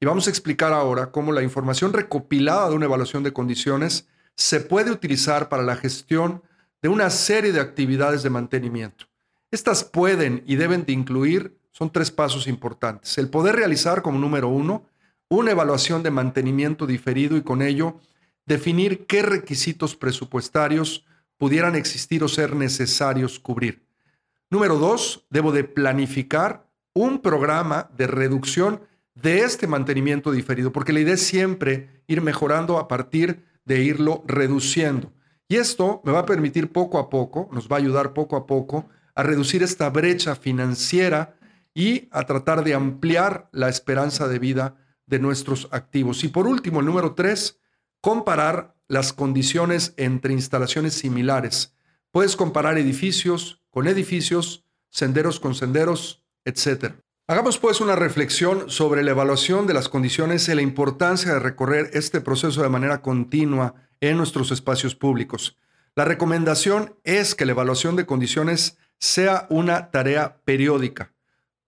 y 0.00 0.06
vamos 0.06 0.26
a 0.26 0.30
explicar 0.30 0.72
ahora 0.72 1.12
cómo 1.12 1.30
la 1.30 1.44
información 1.44 1.92
recopilada 1.92 2.68
de 2.68 2.74
una 2.74 2.86
evaluación 2.86 3.22
de 3.22 3.32
condiciones 3.32 4.08
se 4.34 4.58
puede 4.58 4.90
utilizar 4.90 5.48
para 5.48 5.62
la 5.62 5.76
gestión 5.76 6.42
de 6.82 6.88
una 6.88 7.08
serie 7.08 7.52
de 7.52 7.60
actividades 7.60 8.24
de 8.24 8.30
mantenimiento. 8.30 9.04
Estas 9.52 9.84
pueden 9.84 10.42
y 10.44 10.56
deben 10.56 10.84
de 10.84 10.92
incluir, 10.92 11.56
son 11.70 11.92
tres 11.92 12.10
pasos 12.10 12.48
importantes. 12.48 13.16
El 13.16 13.28
poder 13.30 13.54
realizar 13.54 14.02
como 14.02 14.18
número 14.18 14.48
uno 14.48 14.86
una 15.28 15.52
evaluación 15.52 16.02
de 16.02 16.10
mantenimiento 16.10 16.88
diferido 16.88 17.36
y 17.36 17.42
con 17.42 17.62
ello 17.62 18.00
definir 18.44 19.06
qué 19.06 19.22
requisitos 19.22 19.94
presupuestarios 19.94 21.04
pudieran 21.36 21.76
existir 21.76 22.24
o 22.24 22.28
ser 22.28 22.56
necesarios 22.56 23.38
cubrir. 23.38 23.86
Número 24.50 24.78
dos, 24.78 25.26
debo 25.30 25.52
de 25.52 25.62
planificar 25.62 26.73
un 26.94 27.20
programa 27.20 27.90
de 27.96 28.06
reducción 28.06 28.80
de 29.14 29.40
este 29.40 29.66
mantenimiento 29.66 30.32
diferido, 30.32 30.72
porque 30.72 30.92
la 30.92 31.00
idea 31.00 31.14
es 31.14 31.26
siempre 31.26 32.02
ir 32.06 32.22
mejorando 32.22 32.78
a 32.78 32.88
partir 32.88 33.44
de 33.64 33.82
irlo 33.82 34.24
reduciendo. 34.26 35.12
Y 35.48 35.56
esto 35.56 36.00
me 36.04 36.12
va 36.12 36.20
a 36.20 36.26
permitir 36.26 36.72
poco 36.72 36.98
a 36.98 37.10
poco, 37.10 37.48
nos 37.52 37.68
va 37.68 37.76
a 37.76 37.80
ayudar 37.80 38.14
poco 38.14 38.36
a 38.36 38.46
poco 38.46 38.88
a 39.14 39.22
reducir 39.22 39.62
esta 39.62 39.90
brecha 39.90 40.34
financiera 40.34 41.36
y 41.74 42.08
a 42.10 42.24
tratar 42.24 42.64
de 42.64 42.74
ampliar 42.74 43.48
la 43.52 43.68
esperanza 43.68 44.28
de 44.28 44.38
vida 44.38 44.76
de 45.06 45.18
nuestros 45.18 45.68
activos. 45.70 46.24
Y 46.24 46.28
por 46.28 46.46
último, 46.46 46.80
el 46.80 46.86
número 46.86 47.14
tres, 47.14 47.60
comparar 48.00 48.76
las 48.88 49.12
condiciones 49.12 49.94
entre 49.96 50.32
instalaciones 50.32 50.94
similares. 50.94 51.74
Puedes 52.10 52.36
comparar 52.36 52.78
edificios 52.78 53.60
con 53.70 53.86
edificios, 53.86 54.64
senderos 54.90 55.40
con 55.40 55.54
senderos, 55.54 56.23
etc. 56.44 56.94
Hagamos 57.26 57.58
pues 57.58 57.80
una 57.80 57.96
reflexión 57.96 58.68
sobre 58.68 59.02
la 59.02 59.12
evaluación 59.12 59.66
de 59.66 59.74
las 59.74 59.88
condiciones 59.88 60.48
y 60.48 60.54
la 60.54 60.62
importancia 60.62 61.32
de 61.32 61.38
recorrer 61.38 61.90
este 61.94 62.20
proceso 62.20 62.62
de 62.62 62.68
manera 62.68 63.00
continua 63.00 63.74
en 64.00 64.16
nuestros 64.16 64.50
espacios 64.50 64.94
públicos. 64.94 65.56
La 65.96 66.04
recomendación 66.04 66.96
es 67.04 67.34
que 67.34 67.46
la 67.46 67.52
evaluación 67.52 67.96
de 67.96 68.04
condiciones 68.04 68.76
sea 68.98 69.46
una 69.48 69.90
tarea 69.90 70.40
periódica. 70.44 71.14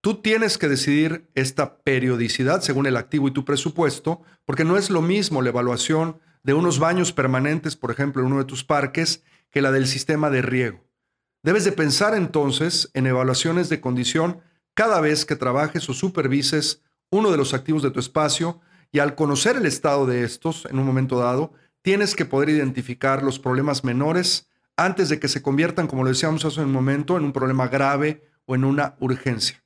Tú 0.00 0.21
tienes 0.21 0.59
que 0.59 0.68
decidir 0.68 1.28
esta 1.35 1.78
periodicidad 1.78 2.61
según 2.61 2.87
el 2.87 2.97
activo 2.97 3.28
y 3.28 3.33
tu 3.33 3.45
presupuesto, 3.45 4.23
porque 4.45 4.64
no 4.64 4.76
es 4.76 4.90
lo 4.90 5.02
mismo 5.02 5.42
la 5.42 5.49
evaluación 5.49 6.21
de 6.42 6.54
unos 6.54 6.78
baños 6.78 7.12
permanentes, 7.12 7.76
por 7.76 7.90
ejemplo, 7.90 8.23
en 8.23 8.28
uno 8.28 8.38
de 8.38 8.45
tus 8.45 8.62
parques, 8.62 9.25
que 9.50 9.62
la 9.62 9.73
del 9.73 9.87
sistema 9.87 10.30
de 10.30 10.42
riego. 10.42 10.85
Debes 11.42 11.64
de 11.64 11.73
pensar 11.73 12.14
entonces 12.14 12.90
en 12.95 13.06
evaluaciones 13.06 13.68
de 13.68 13.80
condición 13.80 14.40
cada 14.76 15.00
vez 15.00 15.25
que 15.25 15.37
trabajes 15.37 15.88
o 15.88 15.95
supervises 15.95 16.83
uno 17.11 17.30
de 17.30 17.38
los 17.38 17.54
activos 17.54 17.83
de 17.83 17.90
tu 17.90 17.99
espacio 17.99 18.61
y 18.92 18.99
al 18.99 19.14
conocer 19.14 19.56
el 19.56 19.64
estado 19.64 20.04
de 20.04 20.23
estos 20.23 20.66
en 20.66 20.78
un 20.78 20.85
momento 20.85 21.18
dado, 21.18 21.54
tienes 21.80 22.14
que 22.14 22.26
poder 22.26 22.50
identificar 22.50 23.23
los 23.23 23.38
problemas 23.38 23.85
menores 23.85 24.50
antes 24.76 25.09
de 25.09 25.18
que 25.18 25.28
se 25.28 25.40
conviertan, 25.40 25.87
como 25.87 26.04
lo 26.04 26.11
decíamos 26.11 26.45
hace 26.45 26.61
un 26.61 26.73
momento, 26.73 27.16
en 27.16 27.25
un 27.25 27.33
problema 27.33 27.68
grave 27.68 28.23
o 28.45 28.54
en 28.54 28.64
una 28.64 28.97
urgencia. 29.00 29.64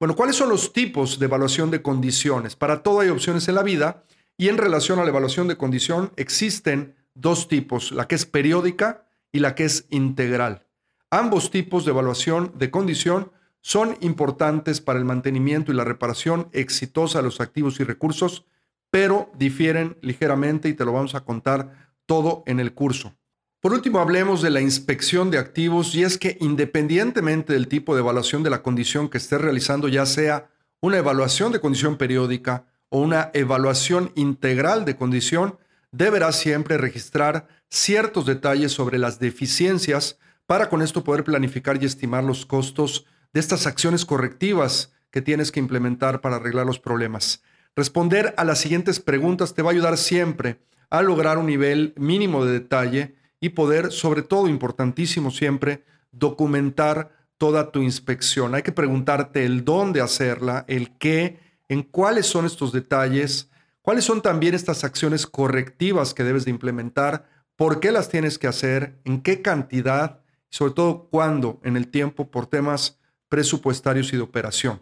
Bueno, 0.00 0.16
¿cuáles 0.16 0.36
son 0.36 0.48
los 0.48 0.72
tipos 0.72 1.18
de 1.18 1.26
evaluación 1.26 1.70
de 1.70 1.82
condiciones? 1.82 2.56
Para 2.56 2.82
todo 2.82 3.00
hay 3.00 3.10
opciones 3.10 3.48
en 3.48 3.54
la 3.54 3.62
vida 3.62 4.02
y 4.38 4.48
en 4.48 4.56
relación 4.56 4.98
a 4.98 5.02
la 5.02 5.10
evaluación 5.10 5.46
de 5.46 5.58
condición 5.58 6.12
existen 6.16 6.96
dos 7.12 7.48
tipos, 7.48 7.92
la 7.92 8.08
que 8.08 8.14
es 8.14 8.24
periódica 8.24 9.04
y 9.30 9.40
la 9.40 9.54
que 9.54 9.66
es 9.66 9.84
integral. 9.90 10.64
Ambos 11.10 11.50
tipos 11.50 11.84
de 11.84 11.90
evaluación 11.90 12.54
de 12.56 12.70
condición 12.70 13.30
son 13.68 13.98
importantes 14.00 14.80
para 14.80 14.98
el 14.98 15.04
mantenimiento 15.04 15.70
y 15.70 15.74
la 15.74 15.84
reparación 15.84 16.48
exitosa 16.52 17.18
de 17.18 17.24
los 17.24 17.38
activos 17.42 17.78
y 17.78 17.84
recursos, 17.84 18.46
pero 18.90 19.30
difieren 19.38 19.98
ligeramente 20.00 20.70
y 20.70 20.72
te 20.72 20.86
lo 20.86 20.94
vamos 20.94 21.14
a 21.14 21.20
contar 21.20 21.92
todo 22.06 22.44
en 22.46 22.60
el 22.60 22.72
curso. 22.72 23.14
Por 23.60 23.74
último, 23.74 23.98
hablemos 23.98 24.40
de 24.40 24.48
la 24.48 24.62
inspección 24.62 25.30
de 25.30 25.36
activos 25.36 25.94
y 25.94 26.02
es 26.02 26.16
que 26.16 26.38
independientemente 26.40 27.52
del 27.52 27.68
tipo 27.68 27.94
de 27.94 28.00
evaluación 28.00 28.42
de 28.42 28.48
la 28.48 28.62
condición 28.62 29.10
que 29.10 29.18
estés 29.18 29.38
realizando, 29.38 29.88
ya 29.88 30.06
sea 30.06 30.48
una 30.80 30.96
evaluación 30.96 31.52
de 31.52 31.60
condición 31.60 31.98
periódica 31.98 32.64
o 32.88 33.02
una 33.02 33.30
evaluación 33.34 34.12
integral 34.14 34.86
de 34.86 34.96
condición, 34.96 35.58
deberás 35.92 36.36
siempre 36.36 36.78
registrar 36.78 37.48
ciertos 37.68 38.24
detalles 38.24 38.72
sobre 38.72 38.96
las 38.96 39.18
deficiencias 39.18 40.18
para 40.46 40.70
con 40.70 40.80
esto 40.80 41.04
poder 41.04 41.22
planificar 41.22 41.82
y 41.82 41.84
estimar 41.84 42.24
los 42.24 42.46
costos 42.46 43.04
de 43.32 43.40
estas 43.40 43.66
acciones 43.66 44.04
correctivas 44.04 44.92
que 45.10 45.22
tienes 45.22 45.52
que 45.52 45.60
implementar 45.60 46.20
para 46.20 46.36
arreglar 46.36 46.66
los 46.66 46.78
problemas. 46.78 47.42
Responder 47.76 48.34
a 48.36 48.44
las 48.44 48.58
siguientes 48.58 49.00
preguntas 49.00 49.54
te 49.54 49.62
va 49.62 49.70
a 49.70 49.72
ayudar 49.72 49.96
siempre 49.96 50.60
a 50.90 51.02
lograr 51.02 51.38
un 51.38 51.46
nivel 51.46 51.94
mínimo 51.96 52.44
de 52.44 52.52
detalle 52.52 53.14
y 53.40 53.50
poder, 53.50 53.92
sobre 53.92 54.22
todo 54.22 54.48
importantísimo 54.48 55.30
siempre, 55.30 55.84
documentar 56.10 57.12
toda 57.36 57.70
tu 57.70 57.82
inspección. 57.82 58.54
Hay 58.54 58.62
que 58.62 58.72
preguntarte 58.72 59.44
el 59.44 59.64
dónde 59.64 60.00
hacerla, 60.00 60.64
el 60.68 60.96
qué, 60.98 61.38
en 61.68 61.82
cuáles 61.82 62.26
son 62.26 62.46
estos 62.46 62.72
detalles, 62.72 63.50
cuáles 63.82 64.04
son 64.04 64.22
también 64.22 64.54
estas 64.54 64.82
acciones 64.84 65.26
correctivas 65.26 66.14
que 66.14 66.24
debes 66.24 66.44
de 66.44 66.50
implementar, 66.50 67.28
por 67.54 67.80
qué 67.80 67.92
las 67.92 68.08
tienes 68.08 68.38
que 68.38 68.48
hacer, 68.48 68.98
en 69.04 69.20
qué 69.20 69.42
cantidad 69.42 70.20
y 70.50 70.56
sobre 70.56 70.72
todo 70.72 71.08
cuándo 71.10 71.60
en 71.62 71.76
el 71.76 71.88
tiempo 71.88 72.30
por 72.30 72.46
temas 72.46 72.97
presupuestarios 73.28 74.12
y 74.12 74.16
de 74.16 74.22
operación. 74.22 74.80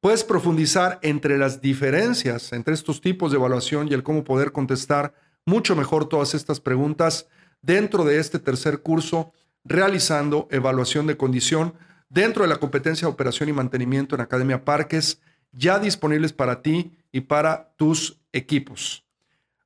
Puedes 0.00 0.24
profundizar 0.24 0.98
entre 1.02 1.36
las 1.36 1.60
diferencias 1.60 2.52
entre 2.52 2.74
estos 2.74 3.00
tipos 3.00 3.30
de 3.30 3.36
evaluación 3.36 3.88
y 3.88 3.94
el 3.94 4.02
cómo 4.02 4.24
poder 4.24 4.52
contestar 4.52 5.14
mucho 5.44 5.76
mejor 5.76 6.08
todas 6.08 6.34
estas 6.34 6.60
preguntas 6.60 7.28
dentro 7.62 8.04
de 8.04 8.18
este 8.18 8.38
tercer 8.38 8.80
curso, 8.80 9.32
realizando 9.64 10.48
evaluación 10.50 11.06
de 11.06 11.16
condición 11.16 11.74
dentro 12.08 12.42
de 12.42 12.48
la 12.48 12.56
competencia 12.56 13.06
de 13.06 13.12
operación 13.12 13.48
y 13.48 13.52
mantenimiento 13.52 14.14
en 14.14 14.22
Academia 14.22 14.64
Parques, 14.64 15.20
ya 15.52 15.78
disponibles 15.78 16.32
para 16.32 16.62
ti 16.62 16.92
y 17.12 17.22
para 17.22 17.72
tus 17.76 18.20
equipos. 18.32 19.04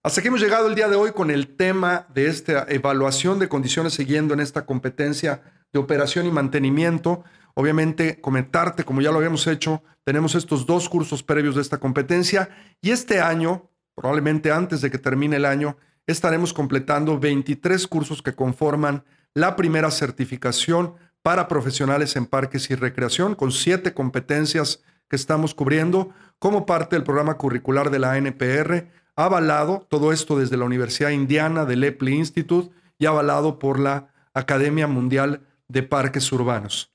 Hasta 0.02 0.20
aquí 0.20 0.28
hemos 0.28 0.40
llegado 0.40 0.68
el 0.68 0.74
día 0.74 0.88
de 0.88 0.96
hoy 0.96 1.12
con 1.12 1.30
el 1.30 1.56
tema 1.56 2.06
de 2.12 2.26
esta 2.26 2.66
evaluación 2.68 3.38
de 3.38 3.48
condiciones 3.48 3.94
siguiendo 3.94 4.34
en 4.34 4.40
esta 4.40 4.66
competencia 4.66 5.42
de 5.72 5.78
operación 5.78 6.26
y 6.26 6.30
mantenimiento. 6.30 7.24
Obviamente, 7.54 8.20
comentarte, 8.20 8.84
como 8.84 9.00
ya 9.00 9.10
lo 9.10 9.18
habíamos 9.18 9.46
hecho, 9.46 9.82
tenemos 10.04 10.34
estos 10.34 10.66
dos 10.66 10.88
cursos 10.88 11.22
previos 11.22 11.54
de 11.54 11.62
esta 11.62 11.78
competencia 11.78 12.50
y 12.82 12.90
este 12.90 13.20
año, 13.20 13.70
probablemente 13.94 14.50
antes 14.50 14.80
de 14.80 14.90
que 14.90 14.98
termine 14.98 15.36
el 15.36 15.44
año, 15.44 15.76
estaremos 16.06 16.52
completando 16.52 17.18
23 17.18 17.86
cursos 17.86 18.22
que 18.22 18.34
conforman 18.34 19.04
la 19.34 19.56
primera 19.56 19.90
certificación 19.90 20.94
para 21.22 21.48
profesionales 21.48 22.16
en 22.16 22.26
parques 22.26 22.70
y 22.70 22.74
recreación, 22.74 23.34
con 23.34 23.52
siete 23.52 23.94
competencias 23.94 24.82
que 25.08 25.16
estamos 25.16 25.54
cubriendo 25.54 26.10
como 26.38 26.66
parte 26.66 26.96
del 26.96 27.04
programa 27.04 27.38
curricular 27.38 27.90
de 27.90 27.98
la 27.98 28.18
NPR, 28.18 28.88
avalado 29.16 29.86
todo 29.88 30.12
esto 30.12 30.38
desde 30.38 30.56
la 30.56 30.64
Universidad 30.64 31.10
Indiana 31.10 31.64
del 31.64 31.84
Epley 31.84 32.14
Institute 32.14 32.74
y 32.98 33.06
avalado 33.06 33.58
por 33.58 33.78
la 33.78 34.12
Academia 34.34 34.86
Mundial 34.86 35.42
de 35.68 35.82
Parques 35.82 36.30
Urbanos. 36.32 36.93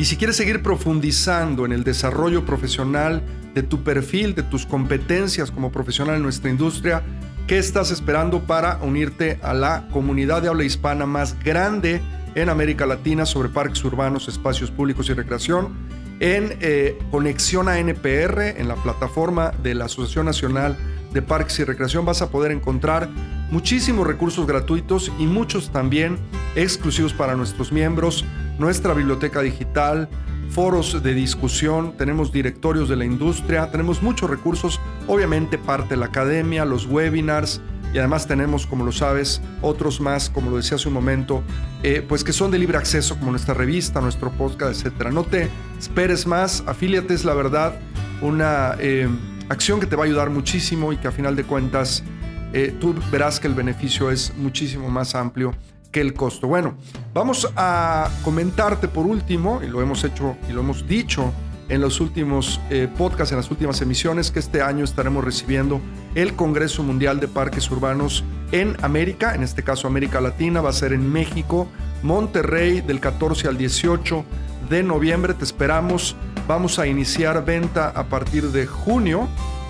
Y 0.00 0.06
si 0.06 0.16
quieres 0.16 0.36
seguir 0.36 0.62
profundizando 0.62 1.66
en 1.66 1.72
el 1.72 1.84
desarrollo 1.84 2.46
profesional 2.46 3.20
de 3.52 3.62
tu 3.62 3.84
perfil, 3.84 4.34
de 4.34 4.42
tus 4.42 4.64
competencias 4.64 5.50
como 5.50 5.70
profesional 5.70 6.16
en 6.16 6.22
nuestra 6.22 6.48
industria, 6.48 7.02
¿qué 7.46 7.58
estás 7.58 7.90
esperando 7.90 8.40
para 8.44 8.78
unirte 8.80 9.38
a 9.42 9.52
la 9.52 9.88
comunidad 9.92 10.40
de 10.40 10.48
habla 10.48 10.64
hispana 10.64 11.04
más 11.04 11.38
grande 11.44 12.00
en 12.34 12.48
América 12.48 12.86
Latina 12.86 13.26
sobre 13.26 13.50
parques 13.50 13.84
urbanos, 13.84 14.26
espacios 14.26 14.70
públicos 14.70 15.10
y 15.10 15.12
recreación? 15.12 16.00
en 16.20 16.54
eh, 16.60 16.98
Conexión 17.10 17.68
a 17.68 17.78
NPR, 17.78 18.60
en 18.60 18.68
la 18.68 18.76
plataforma 18.76 19.52
de 19.62 19.74
la 19.74 19.86
Asociación 19.86 20.26
Nacional 20.26 20.76
de 21.12 21.22
Parques 21.22 21.58
y 21.58 21.64
Recreación, 21.64 22.04
vas 22.04 22.20
a 22.20 22.30
poder 22.30 22.52
encontrar 22.52 23.08
muchísimos 23.50 24.06
recursos 24.06 24.46
gratuitos 24.46 25.10
y 25.18 25.24
muchos 25.24 25.70
también 25.70 26.18
exclusivos 26.54 27.14
para 27.14 27.36
nuestros 27.36 27.72
miembros, 27.72 28.24
nuestra 28.60 28.92
biblioteca 28.92 29.40
digital, 29.40 30.08
foros 30.50 31.02
de 31.02 31.14
discusión, 31.14 31.96
tenemos 31.96 32.30
directorios 32.30 32.88
de 32.88 32.96
la 32.96 33.06
industria, 33.06 33.70
tenemos 33.70 34.02
muchos 34.02 34.28
recursos, 34.28 34.78
obviamente 35.08 35.56
parte 35.56 35.90
de 35.90 35.96
la 35.96 36.06
academia, 36.06 36.64
los 36.66 36.86
webinars 36.86 37.62
y 37.94 37.98
además 37.98 38.28
tenemos, 38.28 38.66
como 38.66 38.84
lo 38.84 38.92
sabes, 38.92 39.40
otros 39.62 40.00
más, 40.00 40.28
como 40.28 40.50
lo 40.50 40.58
decía 40.58 40.76
hace 40.76 40.88
un 40.88 40.94
momento, 40.94 41.42
eh, 41.82 42.04
pues 42.06 42.22
que 42.22 42.32
son 42.32 42.50
de 42.50 42.58
libre 42.58 42.76
acceso, 42.76 43.18
como 43.18 43.30
nuestra 43.30 43.54
revista, 43.54 44.00
nuestro 44.00 44.30
podcast, 44.30 44.72
etcétera. 44.86 45.10
No 45.10 45.24
te 45.24 45.48
esperes 45.78 46.26
más, 46.26 46.62
afíliate 46.66 47.14
es 47.14 47.24
la 47.24 47.34
verdad 47.34 47.74
una 48.20 48.76
eh, 48.78 49.08
acción 49.48 49.80
que 49.80 49.86
te 49.86 49.96
va 49.96 50.04
a 50.04 50.06
ayudar 50.06 50.28
muchísimo 50.28 50.92
y 50.92 50.98
que 50.98 51.08
a 51.08 51.12
final 51.12 51.34
de 51.34 51.44
cuentas 51.44 52.04
eh, 52.52 52.76
tú 52.78 52.94
verás 53.10 53.40
que 53.40 53.48
el 53.48 53.54
beneficio 53.54 54.10
es 54.10 54.34
muchísimo 54.36 54.90
más 54.90 55.14
amplio 55.14 55.54
que 55.92 56.00
el 56.00 56.14
costo. 56.14 56.46
Bueno, 56.46 56.74
vamos 57.12 57.50
a 57.56 58.10
comentarte 58.22 58.88
por 58.88 59.06
último, 59.06 59.60
y 59.62 59.66
lo 59.66 59.82
hemos 59.82 60.04
hecho 60.04 60.36
y 60.48 60.52
lo 60.52 60.60
hemos 60.60 60.86
dicho 60.86 61.32
en 61.68 61.80
los 61.80 62.00
últimos 62.00 62.60
eh, 62.68 62.88
podcasts, 62.98 63.32
en 63.32 63.38
las 63.38 63.50
últimas 63.50 63.80
emisiones, 63.80 64.30
que 64.30 64.40
este 64.40 64.60
año 64.60 64.84
estaremos 64.84 65.24
recibiendo 65.24 65.80
el 66.14 66.34
Congreso 66.34 66.82
Mundial 66.82 67.20
de 67.20 67.28
Parques 67.28 67.70
Urbanos 67.70 68.24
en 68.50 68.76
América, 68.82 69.34
en 69.34 69.44
este 69.44 69.62
caso 69.62 69.86
América 69.86 70.20
Latina, 70.20 70.60
va 70.60 70.70
a 70.70 70.72
ser 70.72 70.92
en 70.92 71.10
México, 71.10 71.68
Monterrey, 72.02 72.80
del 72.80 72.98
14 72.98 73.46
al 73.46 73.56
18 73.56 74.24
de 74.68 74.82
noviembre. 74.82 75.34
Te 75.34 75.44
esperamos. 75.44 76.16
Vamos 76.48 76.80
a 76.80 76.86
iniciar 76.88 77.44
venta 77.44 77.90
a 77.90 78.04
partir 78.04 78.50
de 78.50 78.66
junio. 78.66 79.28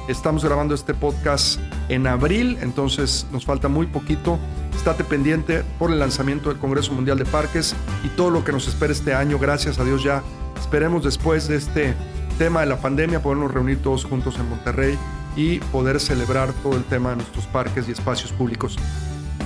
Estamos 0.08 0.42
grabando 0.42 0.74
este 0.74 0.94
podcast 0.94 1.60
en 1.90 2.06
abril, 2.06 2.56
entonces 2.62 3.26
nos 3.30 3.44
falta 3.44 3.68
muy 3.68 3.86
poquito 3.86 4.38
Estate 4.80 5.04
pendiente 5.04 5.62
por 5.78 5.90
el 5.90 5.98
lanzamiento 5.98 6.48
del 6.48 6.58
Congreso 6.58 6.94
Mundial 6.94 7.18
de 7.18 7.26
Parques 7.26 7.76
y 8.02 8.08
todo 8.08 8.30
lo 8.30 8.44
que 8.44 8.50
nos 8.50 8.66
espera 8.66 8.94
este 8.94 9.12
año. 9.12 9.38
Gracias 9.38 9.78
a 9.78 9.84
Dios 9.84 10.02
ya 10.02 10.22
esperemos 10.58 11.04
después 11.04 11.48
de 11.48 11.56
este 11.56 11.94
tema 12.38 12.60
de 12.60 12.66
la 12.66 12.80
pandemia 12.80 13.20
podernos 13.20 13.52
reunir 13.52 13.82
todos 13.82 14.06
juntos 14.06 14.38
en 14.38 14.48
Monterrey 14.48 14.98
y 15.36 15.58
poder 15.58 16.00
celebrar 16.00 16.54
todo 16.62 16.78
el 16.78 16.84
tema 16.84 17.10
de 17.10 17.16
nuestros 17.16 17.44
parques 17.44 17.88
y 17.88 17.92
espacios 17.92 18.32
públicos. 18.32 18.78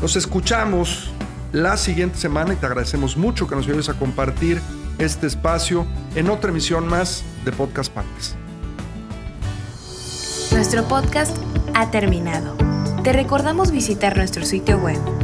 Nos 0.01 0.15
escuchamos 0.15 1.11
la 1.51 1.77
siguiente 1.79 2.17
semana 2.17 2.53
y 2.53 2.57
te 2.57 2.67
agradecemos 2.67 3.17
mucho 3.17 3.49
que 3.49 3.57
nos 3.57 3.67
ayudes 3.67 3.89
a 3.89 3.95
compartir 3.95 4.61
este 4.99 5.27
espacio 5.27 5.85
en 6.15 6.31
otra 6.31 6.51
emisión 6.53 6.87
más 6.87 7.25
de 7.45 7.51
Podcast 7.51 7.93
Parques. 7.93 8.37
Nuestro 10.53 10.85
podcast 10.85 11.37
ha 11.75 11.91
terminado. 11.91 12.57
Te 13.03 13.13
recordamos 13.13 13.73
visitar 13.73 14.17
nuestro 14.17 14.45
sitio 14.45 14.79
web 14.79 15.24